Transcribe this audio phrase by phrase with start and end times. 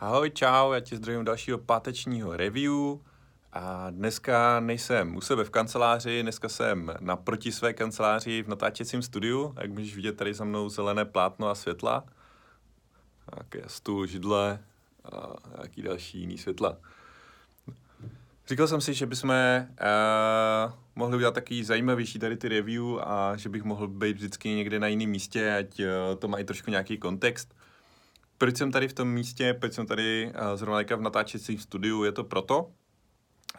[0.00, 2.72] Ahoj, čau, já tě zdravím dalšího pátečního review.
[3.52, 9.54] A dneska nejsem u sebe v kanceláři, dneska jsem naproti své kanceláři v natáčecím studiu.
[9.60, 12.04] Jak můžeš vidět tady za mnou zelené plátno a světla.
[13.36, 14.58] Také stůl, židle
[15.12, 16.76] a nějaký další jiný světla.
[18.48, 23.48] Říkal jsem si, že bychom uh, mohli udělat takový zajímavější tady ty review a že
[23.48, 25.86] bych mohl být vždycky někde na jiném místě, ať uh,
[26.18, 27.54] to i trošku nějaký kontext.
[28.38, 32.12] Proč jsem tady v tom místě, proč jsem tady uh, zrovna v natáčecím studiu, je
[32.12, 32.70] to proto,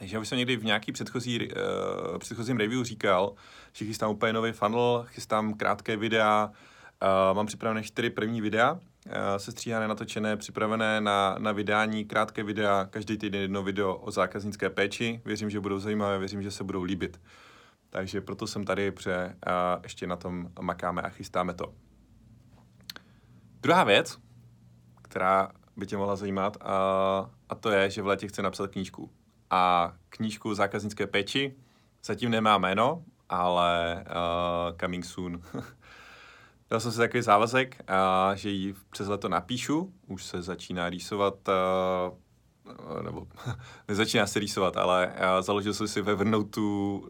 [0.00, 3.34] že už jsem někdy v nějaký předchozí, uh, předchozím review říkal,
[3.72, 8.80] že chystám úplně nový funnel, chystám krátké videa, uh, mám připravené čtyři první videa, uh,
[9.36, 15.20] sestříhané, natočené, připravené na, na vydání, krátké videa, každý týden jedno video o zákaznické péči.
[15.24, 17.20] Věřím, že budou zajímavé, věřím, že se budou líbit.
[17.90, 21.74] Takže proto jsem tady, protože uh, ještě na tom makáme a chystáme to.
[23.60, 24.18] Druhá věc,
[25.08, 29.10] která by tě mohla zajímat, a, a to je, že v létě chci napsat knížku.
[29.50, 31.54] A knížku zákaznické péči
[32.04, 35.42] zatím nemá jméno, ale uh, coming soon.
[36.70, 39.92] Dal jsem si takový závazek, uh, že ji přes leto napíšu.
[40.06, 43.26] Už se začíná rýsovat, uh, nebo
[43.88, 46.60] nezačíná se rýsovat, ale uh, založil jsem si ve Evernote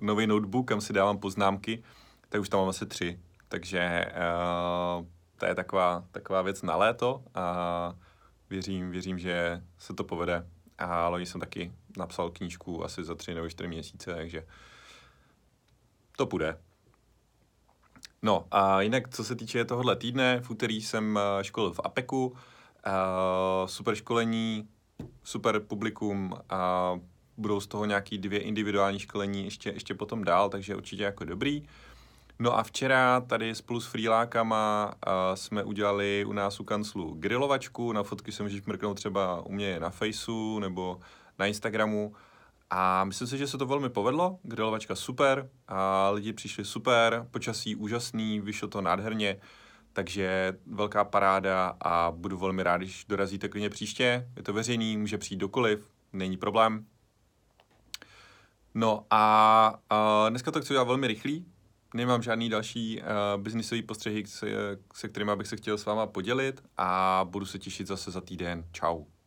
[0.00, 1.82] nový notebook, kam si dávám poznámky,
[2.28, 3.20] tak už tam mám asi tři.
[3.48, 5.06] Takže uh,
[5.38, 7.94] to je taková, taková věc na léto a
[8.50, 10.46] věřím, věřím, že se to povede.
[10.78, 14.46] A loni jsem taky napsal knížku asi za tři nebo čtyři měsíce, takže
[16.16, 16.58] to půjde.
[18.22, 22.26] No a jinak, co se týče tohohle týdne, v úterý jsem eh, školil v APEKu,
[22.26, 24.68] uh, super školení,
[25.22, 26.92] super publikum a
[27.36, 31.62] budou z toho nějaký dvě individuální školení ještě, ještě potom dál, takže určitě jako dobrý.
[32.40, 37.92] No a včera tady spolu s freelákama uh, jsme udělali u nás u kanclu grilovačku,
[37.92, 41.00] na fotky se můžeš mrknout třeba u mě na Faceu nebo
[41.38, 42.14] na Instagramu.
[42.70, 47.76] A myslím si, že se to velmi povedlo, grilovačka super, a lidi přišli super, počasí
[47.76, 49.40] úžasný, vyšlo to nádherně,
[49.92, 54.28] takže velká paráda a budu velmi rád, když dorazíte klidně příště.
[54.36, 56.86] Je to veřejný, může přijít dokoliv, není problém.
[58.74, 61.46] No a, a dneska to chci udělat velmi rychlý,
[61.94, 64.46] nemám žádný další uh, biznisový postřehy, se,
[64.94, 68.64] se kterými bych se chtěl s váma podělit a budu se těšit zase za týden.
[68.72, 69.17] Ciao.